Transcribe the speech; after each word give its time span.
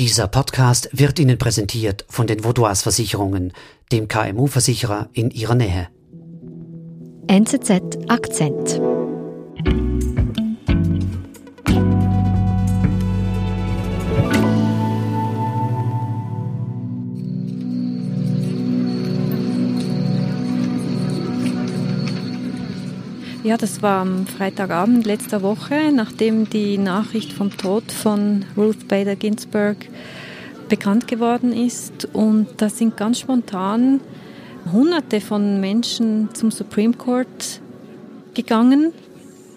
Dieser 0.00 0.28
Podcast 0.28 0.88
wird 0.92 1.18
Ihnen 1.18 1.36
präsentiert 1.36 2.06
von 2.08 2.26
den 2.26 2.42
Vaudois 2.42 2.76
Versicherungen, 2.76 3.52
dem 3.92 4.08
KMU-Versicherer 4.08 5.10
in 5.12 5.30
Ihrer 5.30 5.54
Nähe. 5.54 5.88
NZZ 7.26 7.98
Akzent. 8.08 8.80
Ja, 23.50 23.56
das 23.56 23.82
war 23.82 24.02
am 24.02 24.28
Freitagabend 24.28 25.06
letzter 25.06 25.42
Woche, 25.42 25.90
nachdem 25.92 26.48
die 26.48 26.78
Nachricht 26.78 27.32
vom 27.32 27.50
Tod 27.50 27.90
von 27.90 28.44
Ruth 28.56 28.86
Bader 28.86 29.16
Ginsburg 29.16 29.76
bekannt 30.68 31.08
geworden 31.08 31.52
ist. 31.52 32.04
Und 32.12 32.46
da 32.58 32.68
sind 32.68 32.96
ganz 32.96 33.18
spontan 33.18 33.98
Hunderte 34.72 35.20
von 35.20 35.60
Menschen 35.60 36.28
zum 36.32 36.52
Supreme 36.52 36.94
Court 36.94 37.60
gegangen, 38.34 38.92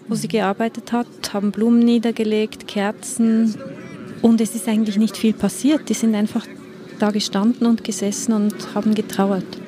wo 0.08 0.16
sie 0.16 0.28
gearbeitet 0.28 0.92
hat, 0.92 1.32
haben 1.32 1.52
Blumen 1.52 1.82
niedergelegt, 1.82 2.68
Kerzen. 2.68 3.54
Und 4.24 4.42
es 4.42 4.56
ist 4.56 4.68
eigentlich 4.68 4.98
nicht 4.98 5.18
viel 5.18 5.34
passiert. 5.34 5.88
Die 5.90 5.94
sind 5.94 6.16
einfach 6.16 6.48
da 6.98 7.12
gestanden 7.12 7.68
und 7.68 7.84
gesessen 7.84 8.34
und 8.34 8.74
haben 8.74 8.96
getrauert. 8.96 9.63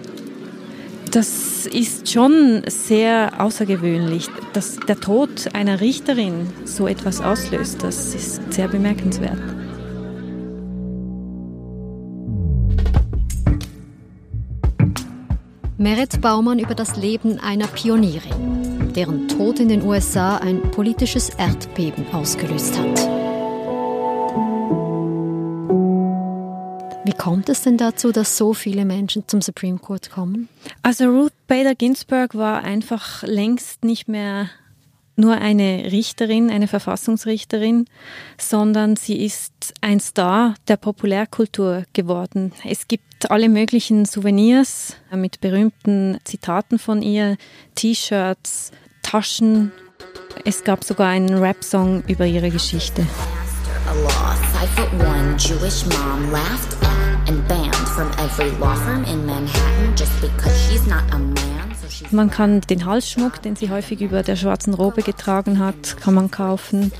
Das 1.15 1.65
ist 1.65 2.11
schon 2.11 2.63
sehr 2.67 3.39
außergewöhnlich, 3.39 4.27
dass 4.51 4.75
der 4.75 4.99
Tod 4.99 5.55
einer 5.55 5.79
Richterin 5.79 6.49
so 6.65 6.87
etwas 6.87 7.21
auslöst. 7.21 7.81
Das 7.83 8.13
ist 8.13 8.51
sehr 8.51 8.67
bemerkenswert. 8.67 9.39
Merit 15.77 16.19
Baumann 16.19 16.59
über 16.59 16.75
das 16.75 16.97
Leben 16.97 17.39
einer 17.39 17.67
Pionierin, 17.67 18.91
deren 18.93 19.29
Tod 19.29 19.61
in 19.61 19.69
den 19.69 19.83
USA 19.83 20.35
ein 20.35 20.69
politisches 20.71 21.29
Erdbeben 21.29 22.05
ausgelöst 22.11 22.77
hat. 22.77 23.24
Kommt 27.25 27.49
es 27.49 27.63
denn 27.63 27.75
dazu, 27.75 28.11
dass 28.11 28.37
so 28.37 28.53
viele 28.53 28.85
Menschen 28.85 29.27
zum 29.27 29.41
Supreme 29.41 29.79
Court 29.79 30.11
kommen? 30.11 30.47
Also 30.83 31.05
Ruth 31.05 31.33
Bader 31.47 31.73
Ginsburg 31.73 32.35
war 32.35 32.63
einfach 32.63 33.23
längst 33.23 33.83
nicht 33.83 34.07
mehr 34.07 34.51
nur 35.15 35.33
eine 35.33 35.91
Richterin, 35.91 36.51
eine 36.51 36.67
Verfassungsrichterin, 36.67 37.87
sondern 38.37 38.95
sie 38.95 39.25
ist 39.25 39.73
ein 39.81 39.99
Star 39.99 40.53
der 40.67 40.77
Populärkultur 40.77 41.85
geworden. 41.93 42.51
Es 42.63 42.87
gibt 42.87 43.31
alle 43.31 43.49
möglichen 43.49 44.05
Souvenirs 44.05 44.95
mit 45.11 45.41
berühmten 45.41 46.19
Zitaten 46.25 46.77
von 46.77 47.01
ihr, 47.01 47.37
T-Shirts, 47.73 48.71
Taschen. 49.01 49.71
Es 50.43 50.63
gab 50.63 50.83
sogar 50.83 51.07
einen 51.07 51.39
Rap-Song 51.39 52.03
über 52.05 52.27
ihre 52.27 52.51
Geschichte. 52.51 53.03
Man 62.11 62.29
kann 62.29 62.61
den 62.61 62.85
Halsschmuck, 62.85 63.41
den 63.41 63.55
sie 63.55 63.69
häufig 63.69 64.01
über 64.01 64.21
der 64.21 64.35
schwarzen 64.35 64.73
Robe 64.73 65.01
getragen 65.01 65.59
hat, 65.59 65.97
kann 66.01 66.13
man 66.13 66.29
kaufen. 66.29 66.91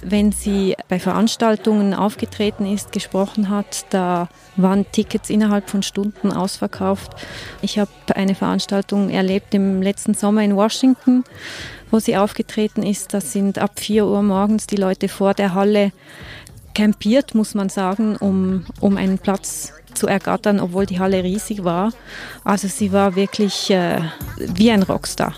Wenn 0.00 0.30
sie 0.30 0.76
bei 0.88 0.98
Veranstaltungen 0.98 1.92
aufgetreten 1.92 2.66
ist, 2.66 2.92
gesprochen 2.92 3.50
hat, 3.50 3.84
da 3.90 4.28
waren 4.56 4.86
Tickets 4.92 5.28
innerhalb 5.28 5.68
von 5.68 5.82
Stunden 5.82 6.32
ausverkauft. 6.32 7.10
Ich 7.62 7.78
habe 7.78 7.90
eine 8.14 8.34
Veranstaltung 8.34 9.10
erlebt 9.10 9.54
im 9.54 9.82
letzten 9.82 10.14
Sommer 10.14 10.42
in 10.42 10.54
Washington, 10.54 11.24
wo 11.90 11.98
sie 11.98 12.16
aufgetreten 12.16 12.84
ist. 12.84 13.12
Da 13.12 13.20
sind 13.20 13.58
ab 13.58 13.72
4 13.80 14.06
Uhr 14.06 14.22
morgens 14.22 14.66
die 14.66 14.76
Leute 14.76 15.08
vor 15.08 15.34
der 15.34 15.54
Halle 15.54 15.92
campiert, 16.78 17.34
muss 17.34 17.54
man 17.54 17.68
sagen, 17.70 18.16
um, 18.16 18.64
um 18.78 18.96
einen 18.96 19.18
Platz 19.18 19.72
zu 19.94 20.06
ergattern, 20.06 20.60
obwohl 20.60 20.86
die 20.86 21.00
Halle 21.00 21.24
riesig 21.24 21.64
war. 21.64 21.92
Also 22.44 22.68
sie 22.68 22.92
war 22.92 23.16
wirklich 23.16 23.68
äh, 23.70 24.00
wie 24.36 24.70
ein 24.70 24.84
Rockstar. 24.84 25.34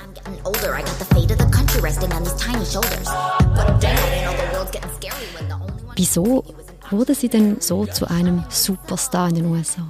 Wieso 5.96 6.44
wurde 6.90 7.14
sie 7.14 7.28
denn 7.30 7.56
so 7.60 7.86
zu 7.86 8.10
einem 8.10 8.44
Superstar 8.50 9.30
in 9.30 9.36
den 9.36 9.46
USA? 9.46 9.88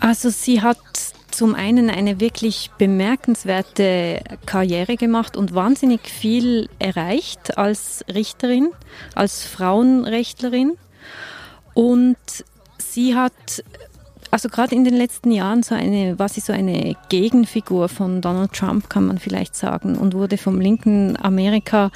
Also 0.00 0.30
sie 0.30 0.62
hat 0.62 0.78
zum 1.32 1.54
einen 1.54 1.90
eine 1.90 2.20
wirklich 2.20 2.70
bemerkenswerte 2.78 4.22
Karriere 4.46 4.96
gemacht 4.96 5.36
und 5.36 5.54
wahnsinnig 5.54 6.08
viel 6.08 6.68
erreicht 6.78 7.58
als 7.58 8.04
Richterin, 8.12 8.70
als 9.14 9.44
Frauenrechtlerin. 9.44 10.76
Und 11.74 12.16
sie 12.78 13.16
hat 13.16 13.64
also 14.30 14.48
gerade 14.48 14.74
in 14.74 14.84
den 14.84 14.94
letzten 14.94 15.30
Jahren 15.30 15.62
so 15.62 15.74
eine, 15.74 16.18
war 16.18 16.28
sie 16.28 16.40
so 16.40 16.52
eine 16.54 16.96
Gegenfigur 17.10 17.88
von 17.88 18.22
Donald 18.22 18.52
Trump, 18.52 18.88
kann 18.88 19.06
man 19.06 19.18
vielleicht 19.18 19.54
sagen, 19.54 19.96
und 19.96 20.14
wurde 20.14 20.38
vom 20.38 20.58
linken 20.58 21.22
Amerika 21.22 21.90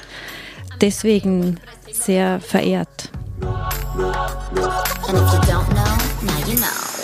deswegen 0.79 1.59
sehr 1.91 2.39
verehrt. 2.39 3.11
And 5.07 5.17
if 5.17 5.33
you 5.33 5.39
don't 5.41 5.67
know, 5.69 5.97
now 6.25 6.47
you 6.47 6.57
know. 6.57 6.96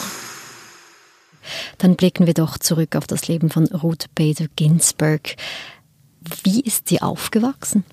Dann 1.83 1.97
blicken 1.97 2.27
wir 2.27 2.33
doch 2.33 2.57
zurück 2.57 2.95
auf 2.95 3.07
das 3.07 3.27
Leben 3.27 3.49
von 3.49 3.65
Ruth 3.67 4.05
Bader 4.15 4.45
Ginsburg. 4.55 5.35
Wie 6.45 6.61
ist 6.61 6.87
sie 6.87 7.01
aufgewachsen? 7.01 7.83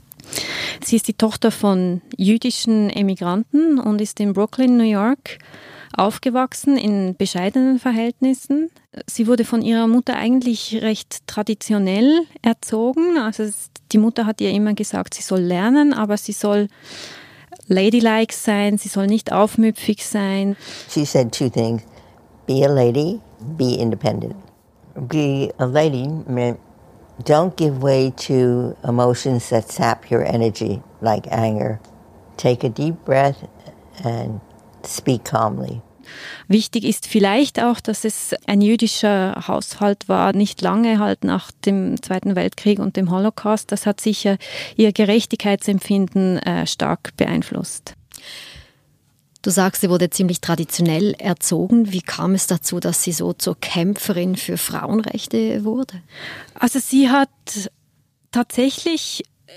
Sie 0.81 0.95
ist 0.95 1.09
die 1.09 1.15
Tochter 1.15 1.51
von 1.51 2.01
jüdischen 2.17 2.89
Emigranten 2.89 3.81
und 3.81 4.01
ist 4.01 4.21
in 4.21 4.33
Brooklyn, 4.33 4.77
New 4.77 4.85
York 4.85 5.39
aufgewachsen 5.97 6.77
in 6.77 7.17
bescheidenen 7.17 7.81
Verhältnissen. 7.81 8.71
Sie 9.09 9.27
wurde 9.27 9.45
von 9.45 9.61
ihrer 9.61 9.89
Mutter 9.89 10.15
eigentlich 10.15 10.81
recht 10.83 11.27
traditionell 11.27 12.21
erzogen. 12.43 13.19
Also 13.19 13.51
die 13.91 13.99
Mutter 13.99 14.25
hat 14.25 14.41
ihr 14.41 14.53
immer 14.53 14.75
gesagt, 14.75 15.15
sie 15.15 15.23
soll 15.23 15.41
lernen, 15.41 15.93
aber 15.95 16.17
sie 16.17 16.31
soll 16.31 16.69
ladylike 17.67 18.33
sein, 18.33 18.79
sie 18.79 18.89
soll 18.89 19.09
nicht 19.09 19.33
aufmüpfig 19.33 20.07
sein. 20.07 20.57
She 20.89 21.05
said 21.05 21.33
two 21.33 21.49
things. 21.49 21.83
Be 22.51 22.65
a 22.65 22.69
lady 22.69 23.21
be 23.57 23.75
independent. 23.75 24.35
Be 25.07 25.53
a 25.61 25.67
lady 25.67 26.09
meant 26.27 26.59
don't 27.23 27.57
give 27.57 27.81
way 27.81 28.13
to 28.27 28.77
emotions 28.83 29.51
that 29.51 29.71
sap 29.71 30.11
your 30.11 30.25
energy, 30.25 30.83
like 31.01 31.29
anger. 31.31 31.79
Take 32.37 32.65
a 32.65 32.69
deep 32.69 33.05
breath 33.05 33.47
and 34.03 34.41
speak 34.83 35.23
calmly. 35.23 35.81
Wichtig 36.49 36.85
ist 36.85 37.07
vielleicht 37.07 37.63
auch, 37.63 37.79
dass 37.79 38.05
es 38.05 38.35
ein 38.49 38.61
jüdischer 38.61 39.45
Haushalt 39.47 40.09
war, 40.09 40.33
nicht 40.33 40.61
lange 40.61 40.99
halt 40.99 41.23
nach 41.23 41.53
dem 41.65 42.03
Zweiten 42.03 42.35
Weltkrieg 42.35 42.81
und 42.81 42.97
dem 42.97 43.13
Holocaust. 43.13 43.71
Das 43.71 43.87
hat 43.87 44.01
sicher 44.01 44.39
ihr 44.75 44.93
Gerechtigkeitsempfinden 44.93 46.39
äh, 46.39 46.67
stark 46.67 47.11
beeinflusst. 47.17 47.95
Du 49.43 49.51
sagst, 49.51 49.81
sie 49.81 49.89
wurde 49.89 50.11
ziemlich 50.11 50.41
traditionell 50.41 51.15
erzogen. 51.15 51.93
Wie 51.93 52.03
kam 52.03 52.35
es 52.35 52.47
dazu, 52.47 52.79
dass 52.79 53.03
sie 53.03 53.13
so 53.13 53.33
zur 53.33 53.59
Kämpferin 53.59 54.37
für 54.37 54.59
Frauenrechte 54.59 55.65
wurde? 55.65 56.03
Also 56.55 56.79
sie 56.79 57.09
hat 57.09 57.31
tatsächlich 58.33 59.23
äh, 59.47 59.53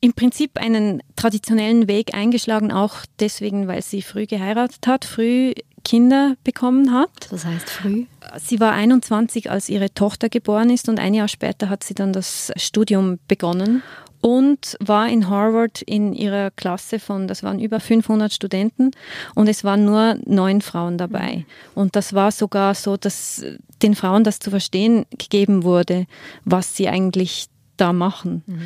im 0.00 0.14
Prinzip 0.14 0.58
einen 0.58 1.02
traditionellen 1.14 1.88
Weg 1.88 2.14
eingeschlagen, 2.14 2.72
auch 2.72 2.96
deswegen, 3.20 3.68
weil 3.68 3.82
sie 3.82 4.00
früh 4.00 4.26
geheiratet 4.26 4.86
hat, 4.86 5.04
früh 5.04 5.52
Kinder 5.84 6.36
bekommen 6.42 6.92
hat. 6.92 7.10
Das 7.30 7.44
heißt 7.44 7.68
früh? 7.68 8.06
Sie 8.38 8.60
war 8.60 8.72
21, 8.72 9.50
als 9.50 9.68
ihre 9.68 9.92
Tochter 9.92 10.28
geboren 10.28 10.70
ist 10.70 10.88
und 10.88 10.98
ein 10.98 11.14
Jahr 11.14 11.28
später 11.28 11.68
hat 11.68 11.84
sie 11.84 11.94
dann 11.94 12.12
das 12.12 12.50
Studium 12.56 13.18
begonnen 13.28 13.82
und 14.20 14.76
war 14.80 15.08
in 15.08 15.28
Harvard 15.28 15.82
in 15.82 16.12
ihrer 16.12 16.50
Klasse 16.50 16.98
von, 16.98 17.28
das 17.28 17.42
waren 17.42 17.60
über 17.60 17.80
500 17.80 18.32
Studenten 18.32 18.90
und 19.34 19.48
es 19.48 19.64
waren 19.64 19.84
nur 19.84 20.16
neun 20.24 20.60
Frauen 20.60 20.98
dabei. 20.98 21.44
Und 21.74 21.94
das 21.96 22.14
war 22.14 22.32
sogar 22.32 22.74
so, 22.74 22.96
dass 22.96 23.44
den 23.82 23.94
Frauen 23.94 24.24
das 24.24 24.40
zu 24.40 24.50
verstehen 24.50 25.06
gegeben 25.16 25.62
wurde, 25.62 26.06
was 26.44 26.76
sie 26.76 26.88
eigentlich 26.88 27.46
da 27.76 27.92
machen. 27.92 28.42
Mhm. 28.46 28.60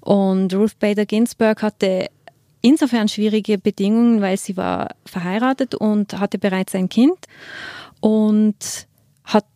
Und 0.00 0.54
Ruth 0.54 0.78
Bader 0.78 1.06
Ginsburg 1.06 1.62
hatte 1.62 2.08
insofern 2.60 3.08
schwierige 3.08 3.58
Bedingungen, 3.58 4.20
weil 4.20 4.36
sie 4.36 4.56
war 4.56 4.88
verheiratet 5.04 5.74
und 5.74 6.18
hatte 6.18 6.38
bereits 6.38 6.74
ein 6.74 6.88
Kind 6.88 7.18
und 8.00 8.86
hat 9.24 9.46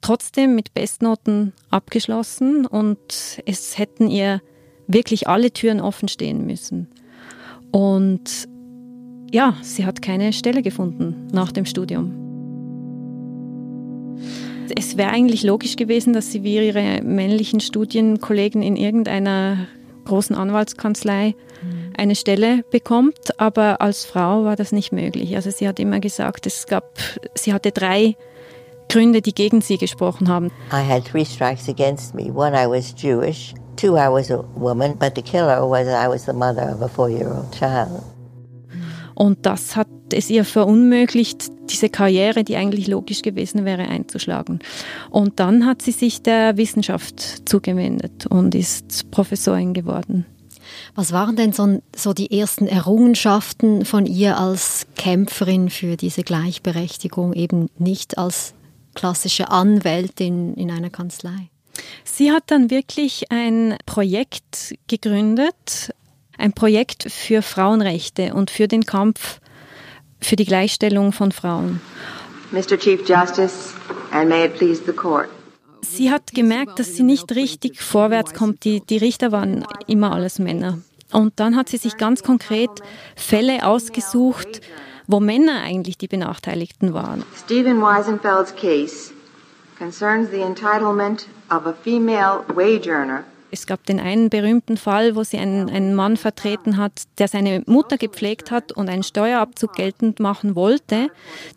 trotzdem 0.00 0.54
mit 0.54 0.74
Bestnoten 0.74 1.52
abgeschlossen 1.70 2.66
und 2.66 3.42
es 3.46 3.78
hätten 3.78 4.08
ihr 4.08 4.40
wirklich 4.88 5.28
alle 5.28 5.52
Türen 5.52 5.80
offen 5.80 6.08
stehen 6.08 6.44
müssen. 6.46 6.88
Und 7.70 8.48
ja, 9.30 9.54
sie 9.62 9.86
hat 9.86 10.02
keine 10.02 10.32
Stelle 10.32 10.62
gefunden 10.62 11.28
nach 11.32 11.52
dem 11.52 11.66
Studium. 11.66 12.14
Es 14.76 14.96
wäre 14.96 15.10
eigentlich 15.10 15.42
logisch 15.42 15.76
gewesen, 15.76 16.12
dass 16.12 16.32
sie 16.32 16.42
wie 16.42 16.56
ihre 16.56 17.02
männlichen 17.02 17.60
Studienkollegen 17.60 18.62
in 18.62 18.76
irgendeiner 18.76 19.66
großen 20.04 20.34
Anwaltskanzlei 20.34 21.34
eine 21.96 22.14
Stelle 22.14 22.64
bekommt, 22.70 23.38
aber 23.38 23.80
als 23.80 24.04
Frau 24.04 24.44
war 24.44 24.56
das 24.56 24.72
nicht 24.72 24.92
möglich. 24.92 25.36
Also 25.36 25.50
sie 25.50 25.68
hat 25.68 25.80
immer 25.80 26.00
gesagt, 26.00 26.46
es 26.46 26.66
gab, 26.66 26.98
sie 27.34 27.52
hatte 27.52 27.72
drei 27.72 28.16
Gründe, 28.88 29.20
die 29.20 29.34
gegen 29.34 29.60
sie 29.60 29.76
gesprochen 29.76 30.28
haben. 30.28 30.46
I 30.72 30.82
had 30.88 31.04
three 31.04 31.24
strikes 31.24 31.68
against 31.68 32.14
me. 32.14 32.32
One, 32.32 32.52
I 32.56 32.66
was 32.66 32.94
Jewish. 32.96 33.52
Two, 33.78 33.96
I 33.96 34.08
was 34.08 34.28
a 34.30 34.42
woman. 34.56 34.96
But 34.98 35.14
the 35.14 35.22
killer 35.22 35.60
was 35.68 35.86
I 35.86 36.08
was 36.08 36.24
the 36.24 36.32
mother 36.32 36.72
of 36.72 36.82
a 36.82 36.88
four-year-old 36.88 37.52
child. 37.52 38.02
Und 39.14 39.46
das 39.46 39.76
hat 39.76 39.88
es 40.12 40.30
ihr 40.30 40.44
verunmöglicht, 40.44 41.50
diese 41.70 41.88
Karriere, 41.88 42.44
die 42.44 42.56
eigentlich 42.56 42.88
logisch 42.88 43.22
gewesen 43.22 43.64
wäre, 43.64 43.82
einzuschlagen. 43.82 44.60
Und 45.10 45.38
dann 45.38 45.64
hat 45.66 45.82
sie 45.82 45.92
sich 45.92 46.22
der 46.22 46.56
Wissenschaft 46.56 47.48
zugewendet 47.48 48.26
und 48.26 48.54
ist 48.54 49.10
Professorin 49.10 49.74
geworden. 49.74 50.26
Was 50.94 51.12
waren 51.12 51.36
denn 51.36 51.52
so, 51.52 51.80
so, 51.94 52.12
die 52.12 52.36
ersten 52.36 52.66
Errungenschaften 52.66 53.84
von 53.84 54.06
ihr 54.06 54.38
als 54.38 54.86
Kämpferin 54.96 55.70
für 55.70 55.96
diese 55.96 56.22
Gleichberechtigung, 56.22 57.32
eben 57.32 57.68
nicht 57.78 58.18
als 58.18 58.54
klassische 58.94 59.50
Anwältin 59.50 60.54
in 60.54 60.70
einer 60.70 60.90
Kanzlei? 60.90 61.50
Sie 62.04 62.32
hat 62.32 62.44
dann 62.48 62.70
wirklich 62.70 63.30
ein 63.30 63.76
Projekt 63.86 64.74
gegründet, 64.86 65.92
ein 66.36 66.52
Projekt 66.52 67.10
für 67.10 67.42
Frauenrechte 67.42 68.34
und 68.34 68.50
für 68.50 68.68
den 68.68 68.84
Kampf 68.84 69.40
für 70.20 70.36
die 70.36 70.44
Gleichstellung 70.44 71.12
von 71.12 71.32
Frauen. 71.32 71.80
Mr. 72.50 72.78
Chief 72.78 73.06
Justice, 73.06 73.74
and 74.10 74.28
may 74.28 74.46
it 74.46 74.54
please 74.54 74.82
the 74.84 74.92
court. 74.92 75.28
Sie 75.82 76.10
hat 76.10 76.32
gemerkt, 76.32 76.78
dass 76.78 76.96
sie 76.96 77.02
nicht 77.02 77.32
richtig 77.34 77.80
vorwärts 77.80 78.34
kommt. 78.34 78.64
Die, 78.64 78.80
die 78.80 78.96
Richter 78.96 79.32
waren 79.32 79.64
immer 79.86 80.12
alles 80.12 80.38
Männer. 80.38 80.78
Und 81.12 81.34
dann 81.40 81.56
hat 81.56 81.68
sie 81.68 81.76
sich 81.76 81.96
ganz 81.96 82.22
konkret 82.22 82.70
Fälle 83.16 83.66
ausgesucht, 83.66 84.60
wo 85.06 85.20
Männer 85.20 85.62
eigentlich 85.62 85.96
die 85.96 86.08
Benachteiligten 86.08 86.92
waren. 86.92 87.24
Stephen 87.44 87.80
Weisenfeld's 87.80 88.54
case 88.54 89.12
concerns 89.78 90.30
the 90.30 90.42
entitlement 90.42 91.26
of 91.50 91.66
a 91.66 91.72
female 91.72 92.44
wage 92.54 92.88
earner 92.88 93.24
es 93.50 93.66
gab 93.66 93.86
den 93.86 93.98
einen 93.98 94.28
berühmten 94.28 94.76
Fall, 94.76 95.14
wo 95.14 95.22
sie 95.22 95.38
einen, 95.38 95.70
einen, 95.70 95.94
Mann 95.94 96.18
vertreten 96.18 96.76
hat, 96.76 97.04
der 97.18 97.28
seine 97.28 97.62
Mutter 97.64 97.96
gepflegt 97.96 98.50
hat 98.50 98.72
und 98.72 98.90
einen 98.90 99.02
Steuerabzug 99.02 99.72
geltend 99.72 100.20
machen 100.20 100.54
wollte, 100.54 101.08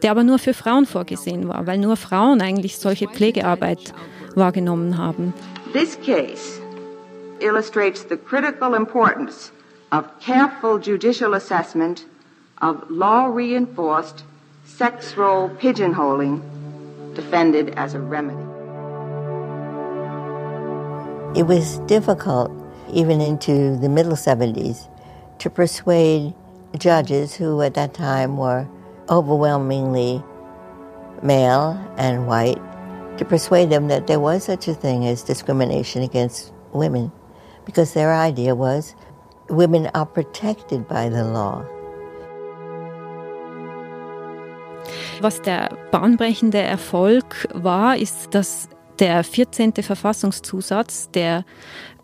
der 0.02 0.12
aber 0.12 0.24
nur 0.24 0.40
für 0.40 0.54
Frauen 0.54 0.86
vorgesehen 0.86 1.50
war, 1.50 1.68
weil 1.68 1.80
nur 1.80 1.98
Frauen 1.98 2.42
eigentlich 2.42 2.78
solche 2.78 3.10
Pflegearbeit 3.10 3.94
wahrgenommen 4.36 4.98
haben. 4.98 5.34
This 5.74 5.98
case 6.00 6.62
illustrates 7.42 8.06
the 8.08 8.16
critical 8.16 8.74
importance 8.74 9.52
of 9.92 10.06
careful 10.26 10.80
judicial 10.80 11.34
assessment 11.34 12.06
of 12.62 12.78
law-reinforced 12.90 14.24
sex 14.66 15.18
role 15.18 15.50
pigeonholing 15.60 16.40
defended 17.14 17.74
as 17.78 17.94
a 17.94 18.00
remedy. 18.00 18.42
It 21.40 21.44
was 21.44 21.80
difficult, 21.88 22.52
even 22.92 23.22
into 23.22 23.78
the 23.78 23.90
middle 23.90 24.14
70s, 24.14 24.90
to 25.40 25.50
persuade 25.50 26.34
judges 26.78 27.36
who 27.36 27.62
at 27.62 27.74
that 27.76 27.94
time 27.94 28.38
were 28.38 28.68
overwhelmingly 29.10 30.24
male 31.24 31.80
and 31.98 32.28
white, 32.28 32.60
to 33.18 33.26
persuade 33.26 33.70
them 33.70 33.88
that 33.88 34.08
there 34.08 34.20
was 34.20 34.44
such 34.44 34.68
a 34.68 34.74
thing 34.74 35.06
as 35.06 35.24
discrimination 35.24 36.02
against 36.02 36.52
women, 36.74 37.12
because 37.66 37.94
their 37.94 38.14
idea 38.14 38.56
was 38.56 38.96
women 39.50 39.90
are 39.94 40.06
protected 40.06 40.88
by 40.88 41.10
the 41.10 41.24
law. 41.24 41.66
Was 45.22 45.40
der 45.44 45.78
bahnbrechende 45.92 46.58
Erfolg 46.58 47.48
war, 47.54 47.96
ist, 47.96 48.34
dass 48.34 48.70
der 48.98 49.24
14. 49.24 49.74
Verfassungszusatz, 49.74 51.12
der 51.12 51.46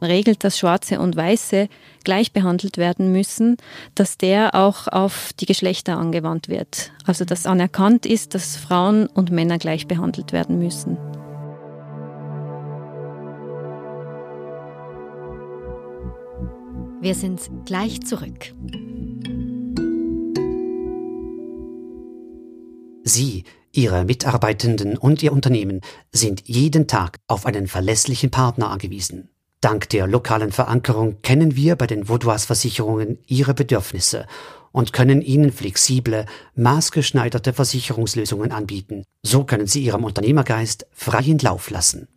regelt, 0.04 0.44
dass 0.44 0.60
Schwarze 0.60 1.00
und 1.00 1.16
Weiße 1.16 1.68
gleich 2.04 2.32
behandelt 2.32 2.78
werden 2.78 3.12
müssen, 3.12 3.58
dass 3.96 4.20
der 4.20 4.54
auch 4.54 4.88
auf 4.88 5.32
die 5.40 5.48
Geschlechter 5.48 5.98
angewandt 5.98 6.48
wird. 6.48 6.92
Also 7.08 7.26
dass 7.26 7.48
anerkannt 7.48 8.06
ist, 8.06 8.36
dass 8.36 8.56
Frauen 8.56 9.08
und 9.08 9.32
Männer 9.32 9.58
gleich 9.58 9.88
behandelt 9.88 10.32
werden 10.32 10.60
müssen. 10.60 10.96
Wir 17.02 17.16
sind 17.16 17.50
gleich 17.66 18.02
zurück. 18.02 18.54
Sie 23.08 23.46
Ihre 23.72 24.04
Mitarbeitenden 24.04 24.98
und 24.98 25.24
Ihr 25.24 25.32
Unternehmen 25.32 25.80
sind 26.12 26.44
jeden 26.46 26.88
Tag 26.88 27.18
auf 27.28 27.46
einen 27.46 27.68
verlässlichen 27.68 28.32
Partner 28.32 28.70
angewiesen. 28.70 29.30
Dank 29.62 29.88
der 29.90 30.08
lokalen 30.08 30.52
Verankerung 30.52 31.22
kennen 31.22 31.56
wir 31.56 31.78
bei 31.78 31.88
den 31.88 32.10
Vaudois 32.10 32.40
Versicherungen 32.40 33.20
Ihre 33.26 33.54
Bedürfnisse 33.54 34.28
und 34.74 34.92
können 34.92 35.22
Ihnen 35.22 35.54
flexible, 35.54 36.26
maßgeschneiderte 36.56 37.54
Versicherungslösungen 37.54 38.52
anbieten. 38.52 39.04
So 39.24 39.46
können 39.46 39.68
Sie 39.68 39.84
Ihrem 39.84 40.04
Unternehmergeist 40.04 40.86
freien 40.92 41.40
Lauf 41.40 41.70
lassen. 41.70 42.10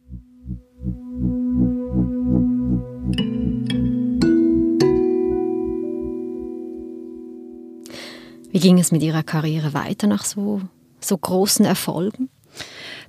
Wie 8.50 8.58
ging 8.58 8.80
es 8.80 8.90
mit 8.90 9.02
Ihrer 9.02 9.22
Karriere 9.22 9.72
weiter 9.72 10.08
nach 10.08 10.24
so 10.24 10.62
so 11.04 11.16
großen 11.16 11.64
Erfolgen? 11.64 12.28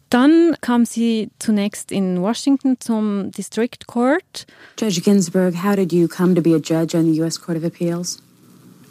Dann 0.09 0.57
kam 0.59 0.85
sie 0.85 1.29
zunächst 1.39 1.91
in 1.91 2.21
Washington 2.21 2.75
zum 2.79 3.31
District 3.31 3.87
Court. 3.87 4.45
Judge 4.77 5.01
Ginsburg, 5.01 5.55
how 5.63 5.73
did 5.73 5.93
you 5.93 6.07
come 6.07 6.35
to 6.35 6.41
be 6.41 6.53
a 6.53 6.59
judge 6.59 6.93
on 6.95 7.05
the 7.05 7.17
U.S. 7.21 7.39
Court 7.39 7.57
of 7.57 7.63
Appeals? 7.63 8.21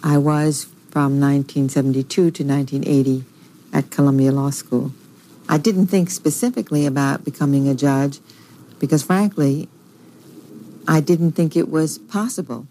I 0.02 0.16
was 0.16 0.66
from 0.90 1.20
1972 1.20 2.30
to 2.30 2.42
1980 2.42 3.24
at 3.72 3.90
Columbia 3.90 4.32
Law 4.32 4.50
School. 4.50 4.92
I 5.48 5.58
didn't 5.58 5.88
think 5.88 6.10
specifically 6.10 6.86
about 6.86 7.24
becoming 7.24 7.68
a 7.68 7.74
judge 7.74 8.20
because, 8.78 9.02
frankly, 9.02 9.68
I 10.88 11.00
didn't 11.00 11.32
think 11.32 11.54
it 11.54 11.68
was 11.70 11.98
possible. 11.98 12.66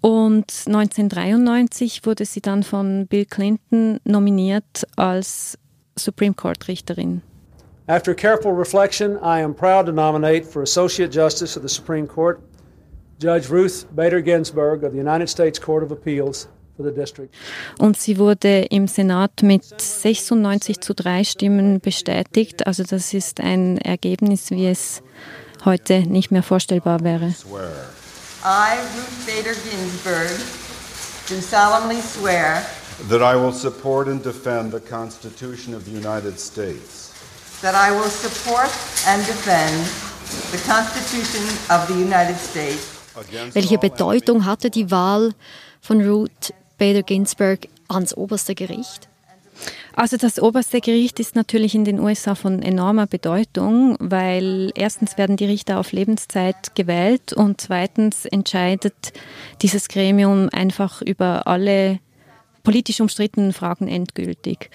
Und 0.00 0.52
1993 0.66 2.04
wurde 2.04 2.26
sie 2.26 2.40
dann 2.40 2.62
von 2.62 3.06
Bill 3.06 3.24
Clinton 3.24 3.98
nominiert 4.04 4.86
als 4.96 5.58
Supreme 5.96 6.34
Court 6.34 6.58
Richterin. 6.68 7.22
After 7.86 8.14
careful 8.14 8.52
reflection, 8.52 9.18
I 9.22 9.42
am 9.42 9.54
proud 9.54 9.86
to 9.86 9.92
nominate 9.92 10.46
for 10.46 10.62
Associate 10.62 11.10
Justice 11.10 11.56
of 11.56 11.62
the 11.62 11.68
Supreme 11.68 12.06
Court 12.06 12.40
Judge 13.20 13.50
Ruth 13.50 13.86
Bader 13.94 14.22
Ginsburg 14.22 14.84
of 14.84 14.92
the 14.92 14.98
United 14.98 15.28
States 15.28 15.58
Court 15.58 15.82
of 15.82 15.92
Appeals 15.92 16.48
for 16.76 16.84
the 16.84 16.92
District. 16.92 17.32
Und 17.78 17.96
sie 17.96 18.18
wurde 18.18 18.62
im 18.70 18.88
Senat 18.88 19.42
mit 19.42 19.64
96 19.80 20.80
zu 20.80 20.94
3 20.94 21.24
Stimmen 21.24 21.80
bestätigt. 21.80 22.66
Also 22.66 22.82
das 22.82 23.14
ist 23.14 23.40
ein 23.40 23.78
Ergebnis, 23.78 24.50
wie 24.50 24.66
es 24.66 25.02
heute 25.64 26.00
nicht 26.00 26.30
mehr 26.30 26.42
vorstellbar 26.42 27.04
wäre. 27.04 27.34
I, 28.46 28.78
Ruth 28.96 29.26
Bader 29.26 29.54
Ginsburg, 29.54 30.30
do 31.28 31.40
solemnly 31.40 32.00
swear 32.02 32.62
that 33.08 33.22
I 33.22 33.36
will 33.36 33.52
support 33.52 34.08
and 34.08 34.22
defend 34.22 34.72
the 34.72 34.80
Constitution 34.80 35.74
of 35.74 35.84
the 35.84 35.90
United 35.90 36.38
States. 36.38 37.12
That 37.60 37.74
I 37.74 37.90
will 37.90 38.08
support 38.08 38.70
and 39.06 39.24
defend 39.26 39.84
the 40.52 40.58
Constitution 40.66 41.42
of 41.70 41.86
the 41.88 41.94
United 41.94 42.36
States. 42.38 42.90
Welche 43.52 43.78
Bedeutung 43.78 44.44
hatte 44.44 44.70
die 44.70 44.90
Wahl 44.90 45.34
von 45.80 46.00
Ruth 46.00 46.52
Bader 46.78 47.02
Ginsburg 47.02 47.68
ans 47.88 48.16
oberste 48.16 48.54
Gericht? 48.54 49.08
Also 49.94 50.16
das 50.16 50.42
oberste 50.42 50.80
Gericht 50.80 51.20
ist 51.20 51.36
natürlich 51.36 51.76
in 51.76 51.84
den 51.84 52.00
USA 52.00 52.34
von 52.34 52.60
enormer 52.62 53.06
Bedeutung, 53.06 53.96
weil 54.00 54.72
erstens 54.74 55.16
werden 55.16 55.36
die 55.36 55.44
Richter 55.44 55.78
auf 55.78 55.92
Lebenszeit 55.92 56.74
gewählt 56.74 57.32
und 57.32 57.60
zweitens 57.60 58.24
entscheidet 58.24 59.12
dieses 59.62 59.86
Gremium 59.86 60.48
einfach 60.52 61.00
über 61.00 61.46
alle 61.46 62.00
politisch 62.64 63.00
umstrittenen 63.00 63.52
Fragen 63.52 63.86
endgültig. 63.86 64.70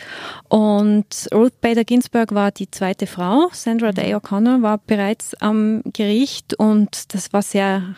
Und 0.48 1.27
Ruth 1.34 1.60
Bader 1.60 1.84
Ginsburg 1.84 2.34
war 2.34 2.51
die 2.51 2.72
zweite 2.72 3.08
Frau. 3.08 3.50
Sandra 3.51 3.91
Day 3.91 4.15
O'Connor 4.15 4.62
war 4.62 4.77
bereits 4.77 5.36
am 5.41 5.81
Gericht 5.91 6.53
und 6.53 7.13
das 7.13 7.34
war 7.34 7.41
sehr 7.41 7.96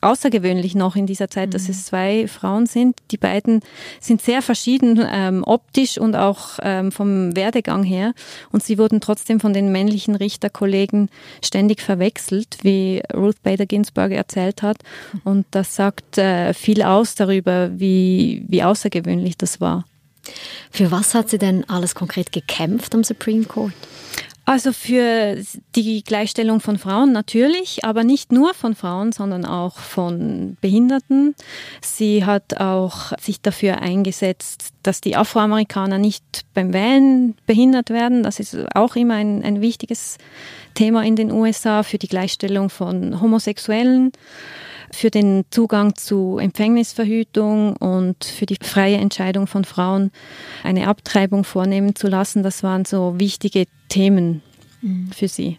außergewöhnlich 0.00 0.74
noch 0.74 0.96
in 0.96 1.06
dieser 1.06 1.28
Zeit, 1.28 1.48
mhm. 1.48 1.52
dass 1.52 1.68
es 1.68 1.86
zwei 1.86 2.26
Frauen 2.28 2.66
sind. 2.66 2.98
Die 3.10 3.16
beiden 3.16 3.60
sind 4.00 4.22
sehr 4.22 4.42
verschieden 4.42 5.04
ähm, 5.10 5.44
optisch 5.44 5.98
und 5.98 6.16
auch 6.16 6.58
ähm, 6.62 6.92
vom 6.92 7.36
Werdegang 7.36 7.82
her. 7.82 8.14
Und 8.52 8.62
sie 8.62 8.78
wurden 8.78 9.00
trotzdem 9.00 9.40
von 9.40 9.52
den 9.52 9.72
männlichen 9.72 10.14
Richterkollegen 10.16 11.08
ständig 11.42 11.82
verwechselt, 11.82 12.58
wie 12.62 13.02
Ruth 13.14 13.42
Bader 13.42 13.66
Ginsburg 13.66 14.12
erzählt 14.12 14.62
hat. 14.62 14.78
Und 15.24 15.46
das 15.50 15.74
sagt 15.74 16.18
äh, 16.18 16.54
viel 16.54 16.82
aus 16.82 17.14
darüber, 17.14 17.70
wie, 17.78 18.44
wie 18.48 18.62
außergewöhnlich 18.62 19.36
das 19.36 19.60
war. 19.60 19.84
Für 20.70 20.90
was 20.90 21.14
hat 21.14 21.30
sie 21.30 21.38
denn 21.38 21.68
alles 21.68 21.94
konkret 21.94 22.32
gekämpft 22.32 22.94
am 22.94 23.04
Supreme 23.04 23.44
Court? 23.44 23.72
Also 24.44 24.72
für 24.72 25.36
die 25.76 26.02
Gleichstellung 26.02 26.60
von 26.60 26.78
Frauen 26.78 27.12
natürlich, 27.12 27.84
aber 27.84 28.02
nicht 28.02 28.32
nur 28.32 28.52
von 28.54 28.74
Frauen, 28.74 29.12
sondern 29.12 29.44
auch 29.44 29.78
von 29.78 30.56
Behinderten. 30.60 31.36
Sie 31.80 32.24
hat 32.24 32.58
auch 32.58 33.12
sich 33.20 33.40
dafür 33.40 33.80
eingesetzt, 33.80 34.70
dass 34.82 35.00
die 35.00 35.14
Afroamerikaner 35.16 35.98
nicht 35.98 36.44
beim 36.54 36.72
Wählen 36.72 37.36
behindert 37.46 37.90
werden. 37.90 38.22
Das 38.22 38.40
ist 38.40 38.56
auch 38.74 38.96
immer 38.96 39.14
ein, 39.14 39.44
ein 39.44 39.60
wichtiges 39.60 40.18
Thema 40.74 41.04
in 41.04 41.16
den 41.16 41.30
USA 41.30 41.82
für 41.82 41.98
die 41.98 42.08
Gleichstellung 42.08 42.70
von 42.70 43.20
Homosexuellen 43.20 44.12
für 44.90 45.10
den 45.10 45.44
Zugang 45.50 45.94
zu 45.94 46.38
Empfängnisverhütung 46.38 47.76
und 47.76 48.24
für 48.24 48.46
die 48.46 48.56
freie 48.60 48.96
Entscheidung 48.96 49.46
von 49.46 49.64
Frauen, 49.64 50.10
eine 50.62 50.88
Abtreibung 50.88 51.44
vornehmen 51.44 51.94
zu 51.94 52.08
lassen. 52.08 52.42
Das 52.42 52.62
waren 52.62 52.84
so 52.84 53.18
wichtige 53.18 53.66
Themen 53.88 54.42
mhm. 54.82 55.10
für 55.12 55.28
sie. 55.28 55.58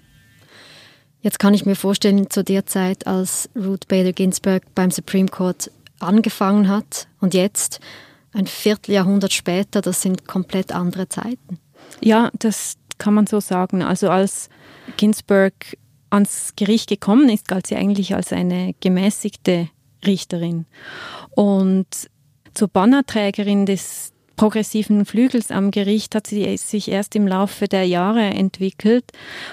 Jetzt 1.21 1.39
kann 1.39 1.53
ich 1.53 1.65
mir 1.65 1.75
vorstellen, 1.75 2.29
zu 2.29 2.43
der 2.43 2.65
Zeit, 2.65 3.05
als 3.05 3.49
Ruth 3.55 3.87
Bader 3.87 4.11
Ginsburg 4.11 4.63
beim 4.73 4.89
Supreme 4.89 5.29
Court 5.29 5.71
angefangen 5.99 6.67
hat 6.67 7.07
und 7.19 7.33
jetzt, 7.33 7.79
ein 8.33 8.47
Vierteljahrhundert 8.47 9.33
später, 9.33 9.81
das 9.81 10.01
sind 10.01 10.25
komplett 10.25 10.71
andere 10.71 11.09
Zeiten. 11.09 11.59
Ja, 11.99 12.31
das 12.39 12.77
kann 12.97 13.13
man 13.13 13.27
so 13.27 13.39
sagen. 13.39 13.83
Also 13.83 14.09
als 14.09 14.49
Ginsburg 14.97 15.53
ans 16.11 16.53
Gericht 16.55 16.89
gekommen 16.89 17.29
ist, 17.29 17.47
galt 17.47 17.67
sie 17.67 17.75
eigentlich 17.75 18.13
als 18.15 18.31
eine 18.31 18.75
gemäßigte 18.79 19.69
Richterin. 20.05 20.65
Und 21.31 21.87
zur 22.53 22.67
Bannerträgerin 22.67 23.65
des 23.65 24.11
progressiven 24.35 25.05
Flügels 25.05 25.51
am 25.51 25.71
Gericht 25.71 26.15
hat 26.15 26.27
sie 26.27 26.57
sich 26.57 26.89
erst 26.89 27.15
im 27.15 27.27
Laufe 27.27 27.67
der 27.67 27.85
Jahre 27.85 28.21
entwickelt. 28.21 29.05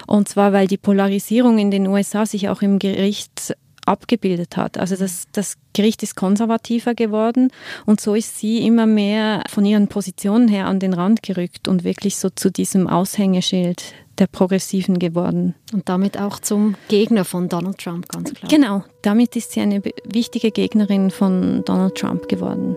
Und 0.06 0.28
zwar, 0.28 0.52
weil 0.52 0.66
die 0.66 0.78
Polarisierung 0.78 1.58
in 1.58 1.70
den 1.70 1.86
USA 1.86 2.24
sich 2.24 2.48
auch 2.48 2.62
im 2.62 2.78
Gericht 2.78 3.54
abgebildet 3.88 4.56
hat. 4.56 4.78
Also 4.78 4.96
das, 4.96 5.26
das 5.32 5.56
Gericht 5.72 6.02
ist 6.02 6.14
konservativer 6.14 6.94
geworden 6.94 7.50
und 7.86 8.00
so 8.00 8.14
ist 8.14 8.38
sie 8.38 8.64
immer 8.66 8.86
mehr 8.86 9.42
von 9.48 9.64
ihren 9.64 9.88
Positionen 9.88 10.48
her 10.48 10.66
an 10.66 10.78
den 10.78 10.94
Rand 10.94 11.22
gerückt 11.22 11.68
und 11.68 11.84
wirklich 11.84 12.16
so 12.16 12.30
zu 12.30 12.50
diesem 12.50 12.86
Aushängeschild 12.86 13.94
der 14.18 14.26
Progressiven 14.26 14.98
geworden. 14.98 15.54
Und 15.72 15.88
damit 15.88 16.18
auch 16.18 16.40
zum 16.40 16.74
Gegner 16.88 17.24
von 17.24 17.48
Donald 17.48 17.78
Trump, 17.78 18.08
ganz 18.08 18.34
klar. 18.34 18.50
Genau, 18.50 18.84
damit 19.02 19.36
ist 19.36 19.52
sie 19.52 19.60
eine 19.60 19.82
wichtige 20.04 20.50
Gegnerin 20.50 21.10
von 21.10 21.64
Donald 21.64 21.94
Trump 21.94 22.28
geworden. 22.28 22.76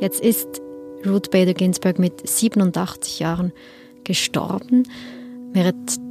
Jetzt 0.00 0.20
ist 0.20 0.62
Ruth 1.06 1.30
Bader 1.30 1.54
Ginsburg 1.54 1.98
mit 1.98 2.26
87 2.26 3.18
Jahren 3.18 3.52
gestorben. 4.04 4.84
Während 5.52 6.07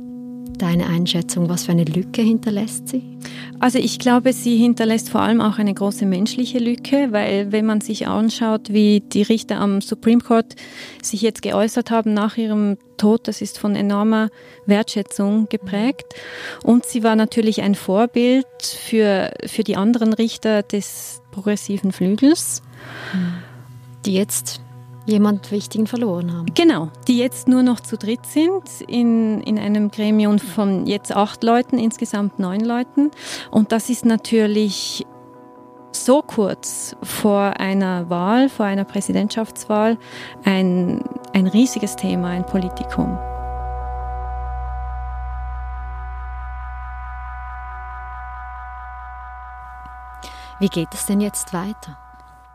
deine 0.57 0.87
Einschätzung? 0.87 1.49
Was 1.49 1.65
für 1.65 1.71
eine 1.71 1.83
Lücke 1.83 2.21
hinterlässt 2.21 2.87
sie? 2.89 3.17
Also 3.59 3.79
ich 3.79 3.99
glaube, 3.99 4.33
sie 4.33 4.57
hinterlässt 4.57 5.09
vor 5.09 5.21
allem 5.21 5.41
auch 5.41 5.57
eine 5.57 5.73
große 5.73 6.05
menschliche 6.05 6.59
Lücke, 6.59 7.11
weil 7.11 7.51
wenn 7.51 7.65
man 7.65 7.81
sich 7.81 8.07
anschaut, 8.07 8.71
wie 8.71 9.01
die 9.01 9.23
Richter 9.23 9.59
am 9.59 9.81
Supreme 9.81 10.21
Court 10.21 10.55
sich 11.01 11.21
jetzt 11.21 11.41
geäußert 11.41 11.89
haben 11.89 12.13
nach 12.13 12.37
ihrem 12.37 12.77
Tod, 12.97 13.27
das 13.27 13.41
ist 13.41 13.57
von 13.59 13.75
enormer 13.75 14.29
Wertschätzung 14.65 15.47
geprägt. 15.49 16.05
Und 16.63 16.85
sie 16.85 17.03
war 17.03 17.15
natürlich 17.15 17.61
ein 17.61 17.75
Vorbild 17.75 18.45
für, 18.61 19.31
für 19.45 19.63
die 19.63 19.75
anderen 19.75 20.13
Richter 20.13 20.63
des 20.63 21.21
progressiven 21.31 21.91
Flügels. 21.91 22.61
Die 24.05 24.13
jetzt 24.13 24.61
jemand 25.07 25.51
Wichtigen 25.51 25.87
verloren 25.87 26.33
haben. 26.33 26.53
Genau, 26.53 26.89
die 27.07 27.17
jetzt 27.17 27.47
nur 27.47 27.63
noch 27.63 27.79
zu 27.79 27.97
dritt 27.97 28.25
sind 28.25 28.81
in, 28.87 29.41
in 29.41 29.57
einem 29.57 29.89
Gremium 29.89 30.37
von 30.37 30.85
jetzt 30.85 31.15
acht 31.15 31.43
Leuten, 31.43 31.79
insgesamt 31.79 32.39
neun 32.39 32.59
Leuten. 32.59 33.11
Und 33.49 33.71
das 33.71 33.89
ist 33.89 34.05
natürlich 34.05 35.05
so 35.93 36.21
kurz 36.21 36.95
vor 37.01 37.59
einer 37.59 38.09
Wahl, 38.09 38.49
vor 38.49 38.65
einer 38.65 38.83
Präsidentschaftswahl, 38.83 39.97
ein, 40.43 41.03
ein 41.33 41.47
riesiges 41.47 41.95
Thema, 41.95 42.29
ein 42.29 42.45
Politikum. 42.45 43.17
Wie 50.59 50.69
geht 50.69 50.93
es 50.93 51.05
denn 51.05 51.21
jetzt 51.21 51.53
weiter? 51.53 51.97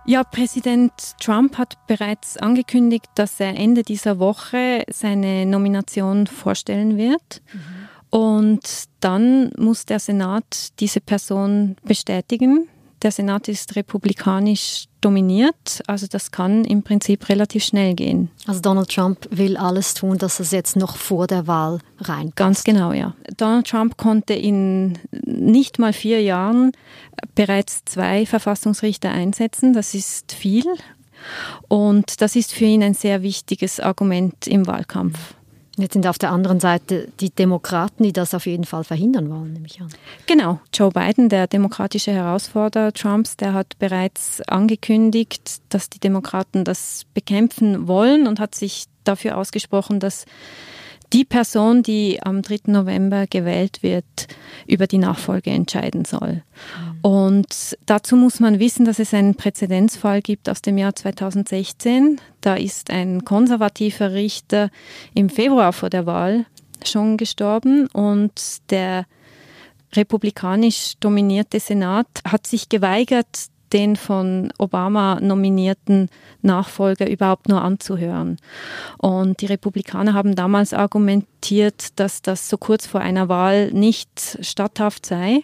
Ja, 0.05 0.25
Präsident 0.25 0.93
Trump 1.21 1.59
hat 1.59 1.87
bereits 1.87 2.37
angekündigt, 2.37 3.07
dass 3.15 3.39
er 3.39 3.55
Ende 3.57 3.83
dieser 3.83 4.19
Woche 4.19 4.83
seine 4.91 5.47
Nomination 5.47 6.27
vorstellen 6.27 6.97
wird. 6.97 7.41
Mhm. 7.53 8.19
Und 8.19 8.85
dann 9.01 9.53
muss 9.57 9.87
der 9.87 10.01
Senat 10.01 10.79
diese 10.81 11.01
Person 11.01 11.77
bestätigen. 11.85 12.69
Der 13.03 13.11
Senat 13.11 13.49
ist 13.49 13.75
republikanisch 13.75 14.85
dominiert, 15.01 15.83
also 15.89 16.07
das 16.07 16.31
kann 16.31 16.65
im 16.65 16.85
Prinzip 16.85 17.29
relativ 17.29 17.65
schnell 17.65 17.95
gehen. 17.95 18.31
Also 18.47 18.61
Donald 18.61 18.89
Trump 18.89 19.27
will 19.31 19.57
alles 19.57 19.95
tun, 19.95 20.19
dass 20.19 20.39
es 20.39 20.53
jetzt 20.53 20.77
noch 20.77 20.97
vor 20.97 21.27
der 21.27 21.49
Wahl 21.49 21.81
reinpasst. 21.99 22.37
Ganz 22.37 22.65
genau, 22.65 22.93
ja. 22.93 23.15
Donald 23.37 23.67
Trump 23.67 23.97
konnte 23.97 24.35
in 24.35 24.99
nicht 25.11 25.81
mal 25.81 25.93
vier 25.93 26.23
Jahren 26.23 26.71
bereits 27.35 27.85
zwei 27.85 28.25
Verfassungsrichter 28.25 29.11
einsetzen. 29.11 29.73
Das 29.73 29.95
ist 29.95 30.33
viel. 30.33 30.67
Und 31.69 32.21
das 32.21 32.37
ist 32.37 32.53
für 32.53 32.65
ihn 32.65 32.83
ein 32.83 32.95
sehr 32.95 33.23
wichtiges 33.23 33.81
Argument 33.81 34.47
im 34.47 34.67
Wahlkampf. 34.67 35.35
Jetzt 35.79 35.95
sind 35.95 36.07
auf 36.07 36.19
der 36.19 36.31
anderen 36.31 36.61
Seite 36.61 37.09
die 37.21 37.31
Demokraten, 37.31 38.05
die 38.05 38.13
das 38.13 38.35
auf 38.35 38.45
jeden 38.45 38.65
Fall 38.65 38.85
verhindern 38.85 39.31
wollen, 39.31 39.55
nehme 39.55 39.67
ich 39.67 39.81
an. 39.81 39.89
Genau. 40.27 40.61
Joe 40.75 40.91
Biden, 40.91 41.31
der 41.31 41.47
demokratische 41.47 42.13
Herausforderer 42.13 42.93
Trumps, 42.93 43.37
der 43.39 43.55
hat 43.55 43.79
bereits 43.79 44.43
angekündigt, 44.49 45.63
dass 45.71 45.89
die 45.89 46.01
Demokraten 46.01 46.65
das 46.65 47.07
bekämpfen 47.15 47.89
wollen 47.89 48.27
und 48.27 48.39
hat 48.39 48.55
sich 48.55 48.85
dafür 49.05 49.39
ausgesprochen, 49.39 49.99
dass 49.99 50.27
die 51.13 51.25
Person, 51.25 51.83
die 51.83 52.23
am 52.23 52.43
3. 52.43 52.61
November 52.67 53.27
gewählt 53.27 53.83
wird, 53.83 54.29
über 54.67 54.87
die 54.87 54.99
Nachfolge 54.99 55.51
entscheiden 55.51 56.05
soll. 56.05 56.43
Mhm. 56.43 57.01
Und 57.03 57.77
dazu 57.87 58.17
muss 58.17 58.41
man 58.41 58.59
wissen, 58.59 58.85
dass 58.85 58.99
es 58.99 59.13
einen 59.13 59.35
Präzedenzfall 59.35 60.23
gibt 60.23 60.49
aus 60.49 60.63
dem 60.63 60.79
Jahr 60.79 60.95
2016. 60.95 62.21
Da 62.41 62.55
ist 62.55 62.91
ein 62.91 63.25
konservativer 63.25 64.13
Richter 64.13 64.71
im 65.15 65.29
Februar 65.29 65.73
vor 65.73 65.91
der 65.91 66.07
Wahl 66.07 66.47
schon 66.85 67.17
gestorben 67.17 67.87
und 67.89 68.33
der 68.71 69.07
republikanisch 69.95 70.95
dominierte 71.01 71.61
Senat 71.61 72.09
hat 72.25 72.47
sich 72.47 72.69
geweigert, 72.69 73.27
den 73.73 73.97
von 73.97 74.53
Obama 74.59 75.19
nominierten 75.21 76.09
Nachfolger 76.43 77.09
überhaupt 77.09 77.49
nur 77.49 77.63
anzuhören. 77.63 78.37
Und 78.99 79.41
die 79.41 79.47
Republikaner 79.47 80.15
haben 80.15 80.35
damals 80.35 80.75
argumentiert, 80.75 81.99
dass 81.99 82.23
das 82.23 82.49
so 82.49 82.59
kurz 82.59 82.87
vor 82.87 83.01
einer 83.01 83.29
Wahl 83.29 83.73
nicht 83.73 84.39
statthaft 84.41 85.07
sei. 85.07 85.43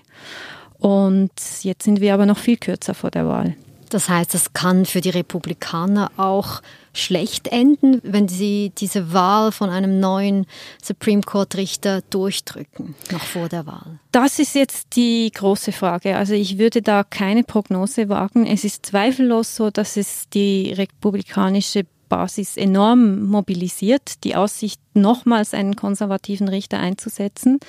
Und 0.79 1.33
jetzt 1.63 1.85
sind 1.85 2.01
wir 2.01 2.15
aber 2.15 2.27
noch 2.27 2.39
viel 2.39 2.57
kürzer 2.57 2.95
vor 2.95 3.11
der 3.11 3.27
Wahl. 3.27 3.57
Das 3.89 4.09
heißt, 4.09 4.35
es 4.35 4.53
kann 4.53 4.87
für 4.87 5.01
die 5.01 5.11
Republikaner 5.11 6.11
auch 6.17 6.63
schlecht 6.93 7.49
enden, 7.49 8.01
wenn 8.03 8.29
sie 8.29 8.73
diese 8.77 9.13
Wahl 9.13 9.53
von 9.53 9.71
einem 9.71 10.01
neuen 10.01 10.47
Supreme 10.83 11.23
Court 11.23 11.57
Richter 11.57 12.03
durchdrücken, 12.11 12.95
noch 13.11 13.23
vor 13.23 13.49
der 13.49 13.67
Wahl? 13.67 14.01
Das 14.13 14.39
ist 14.39 14.55
jetzt 14.55 14.97
die 14.97 15.31
große 15.33 15.73
Frage. 15.73 16.17
Also 16.17 16.35
ich 16.35 16.59
würde 16.59 16.83
da 16.83 17.05
keine 17.05 17.45
Prognose 17.45 18.09
wagen. 18.09 18.47
Es 18.47 18.65
ist 18.65 18.87
zweifellos 18.87 19.55
so, 19.55 19.71
dass 19.71 19.97
es 19.97 20.29
die 20.29 20.73
republikanische 20.73 21.85
Basis 22.09 22.57
enorm 22.57 23.27
mobilisiert, 23.27 24.25
die 24.25 24.37
Aussicht, 24.37 24.81
nochmals 24.95 25.55
einen 25.55 25.77
konservativen 25.77 26.49
Richter 26.49 26.81
einzusetzen. 26.81 27.61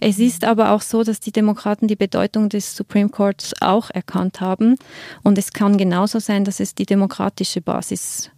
Es 0.00 0.18
ist 0.18 0.44
aber 0.44 0.72
auch 0.72 0.82
so, 0.82 1.04
dass 1.04 1.20
die 1.20 1.30
Demokraten 1.30 1.86
die 1.86 1.96
Bedeutung 1.96 2.48
des 2.48 2.74
Supreme 2.74 3.10
Courts 3.10 3.54
auch 3.60 3.90
erkannt 3.90 4.40
haben. 4.40 4.76
Und 5.22 5.38
es 5.38 5.52
kann 5.52 5.78
genauso 5.78 6.18
sein, 6.18 6.44
dass 6.44 6.58
es 6.58 6.74
die 6.74 6.86
demokratische 6.86 7.60
Basis 7.60 8.30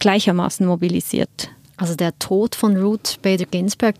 gleichermaßen 0.00 0.66
mobilisiert. 0.66 1.50
Also 1.76 1.94
der 1.94 2.18
Tod 2.18 2.56
von 2.56 2.76
Ruth 2.76 3.18
Bader 3.22 3.46
Ginsburg 3.46 3.94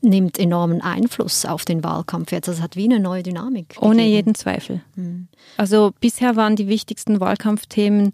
nimmt 0.00 0.38
enormen 0.38 0.80
Einfluss 0.80 1.44
auf 1.44 1.64
den 1.64 1.82
Wahlkampf 1.82 2.32
jetzt. 2.32 2.48
Das 2.48 2.60
hat 2.60 2.76
wie 2.76 2.84
eine 2.84 3.00
neue 3.00 3.22
Dynamik. 3.22 3.76
Ohne 3.80 3.96
gegeben. 3.96 4.12
jeden 4.12 4.34
Zweifel. 4.34 4.80
Mhm. 4.94 5.28
Also 5.56 5.92
bisher 6.00 6.36
waren 6.36 6.56
die 6.56 6.68
wichtigsten 6.68 7.20
Wahlkampfthemen 7.20 8.12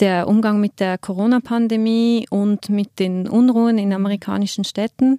der 0.00 0.26
Umgang 0.28 0.60
mit 0.60 0.80
der 0.80 0.96
Corona-Pandemie 0.96 2.26
und 2.30 2.70
mit 2.70 2.98
den 2.98 3.28
Unruhen 3.28 3.78
in 3.78 3.92
amerikanischen 3.92 4.64
Städten. 4.64 5.18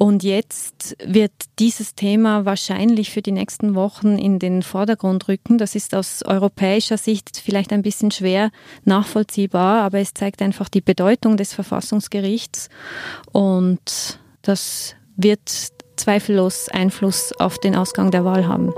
Und 0.00 0.22
jetzt 0.22 0.96
wird 1.04 1.32
dieses 1.58 1.94
Thema 1.94 2.46
wahrscheinlich 2.46 3.10
für 3.10 3.20
die 3.20 3.32
nächsten 3.32 3.74
Wochen 3.74 4.16
in 4.16 4.38
den 4.38 4.62
Vordergrund 4.62 5.28
rücken. 5.28 5.58
Das 5.58 5.74
ist 5.74 5.94
aus 5.94 6.22
europäischer 6.22 6.96
Sicht 6.96 7.36
vielleicht 7.36 7.70
ein 7.70 7.82
bisschen 7.82 8.10
schwer 8.10 8.50
nachvollziehbar, 8.84 9.82
aber 9.82 9.98
es 9.98 10.14
zeigt 10.14 10.40
einfach 10.40 10.70
die 10.70 10.80
Bedeutung 10.80 11.36
des 11.36 11.52
Verfassungsgerichts 11.52 12.70
und 13.32 14.18
das 14.40 14.96
wird 15.22 15.70
zweifellos 15.96 16.68
Einfluss 16.68 17.32
auf 17.38 17.58
den 17.58 17.76
Ausgang 17.76 18.10
der 18.10 18.24
Wahl 18.24 18.46
haben. 18.46 18.72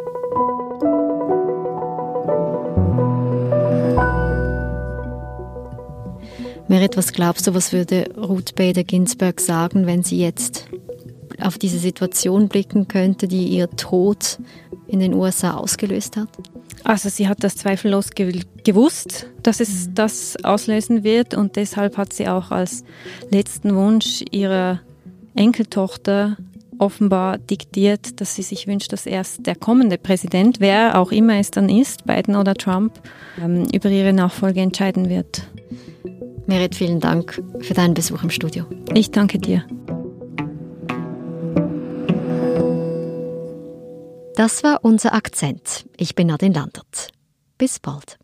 Merit, 6.68 6.96
was 6.96 7.12
glaubst 7.12 7.46
du, 7.46 7.54
was 7.54 7.72
würde 7.72 8.06
Ruth 8.16 8.54
Bader 8.54 8.84
Ginsburg 8.84 9.40
sagen, 9.40 9.86
wenn 9.86 10.02
sie 10.02 10.18
jetzt 10.18 10.68
auf 11.40 11.58
diese 11.58 11.78
Situation 11.78 12.48
blicken 12.48 12.88
könnte, 12.88 13.28
die 13.28 13.46
ihr 13.48 13.68
Tod 13.70 14.38
in 14.86 15.00
den 15.00 15.12
USA 15.12 15.54
ausgelöst 15.54 16.16
hat? 16.16 16.28
Also 16.84 17.08
sie 17.08 17.28
hat 17.28 17.44
das 17.44 17.56
zweifellos 17.56 18.10
gewusst, 18.10 19.26
dass 19.42 19.60
es 19.60 19.88
mhm. 19.88 19.94
das 19.94 20.36
auslösen 20.44 21.04
wird 21.04 21.34
und 21.34 21.56
deshalb 21.56 21.96
hat 21.96 22.12
sie 22.12 22.28
auch 22.28 22.50
als 22.50 22.84
letzten 23.30 23.74
Wunsch 23.74 24.24
ihrer 24.30 24.80
Enkeltochter 25.34 26.36
offenbar 26.78 27.38
diktiert, 27.38 28.20
dass 28.20 28.34
sie 28.34 28.42
sich 28.42 28.66
wünscht, 28.66 28.92
dass 28.92 29.06
erst 29.06 29.46
der 29.46 29.54
kommende 29.54 29.98
Präsident, 29.98 30.58
wer 30.58 30.98
auch 30.98 31.12
immer 31.12 31.38
es 31.38 31.50
dann 31.50 31.68
ist, 31.68 32.04
Biden 32.06 32.34
oder 32.34 32.54
Trump, 32.54 33.00
ähm, 33.40 33.66
über 33.72 33.88
ihre 33.88 34.12
Nachfolge 34.12 34.60
entscheiden 34.60 35.08
wird. 35.08 35.48
Merit, 36.46 36.74
vielen 36.74 37.00
Dank 37.00 37.42
für 37.60 37.74
deinen 37.74 37.94
Besuch 37.94 38.22
im 38.24 38.30
Studio. 38.30 38.64
Ich 38.94 39.10
danke 39.10 39.38
dir. 39.38 39.64
Das 44.34 44.64
war 44.64 44.80
unser 44.82 45.14
Akzent. 45.14 45.86
Ich 45.96 46.14
bin 46.14 46.26
Nadine 46.28 46.54
Landert. 46.54 47.08
Bis 47.58 47.78
bald. 47.78 48.18